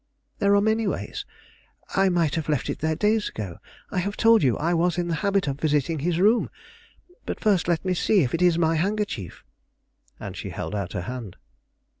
"There 0.39 0.55
are 0.55 0.61
many 0.61 0.87
ways. 0.87 1.25
I 1.95 2.09
might 2.09 2.33
have 2.33 2.49
left 2.49 2.71
it 2.71 2.79
there 2.79 2.95
days 2.95 3.29
ago. 3.29 3.59
I 3.91 3.99
have 3.99 4.17
told 4.17 4.41
you 4.41 4.57
I 4.57 4.73
was 4.73 4.97
in 4.97 5.09
the 5.09 5.13
habit 5.21 5.47
of 5.47 5.59
visiting 5.61 5.99
his 5.99 6.17
room. 6.19 6.49
But 7.27 7.39
first, 7.39 7.67
let 7.67 7.85
me 7.85 7.93
see 7.93 8.21
if 8.23 8.33
it 8.33 8.41
is 8.41 8.57
my 8.57 8.77
handkerchief." 8.77 9.43
And 10.19 10.35
she 10.35 10.49
held 10.49 10.73
out 10.73 10.93
her 10.93 11.01
hand. 11.01 11.35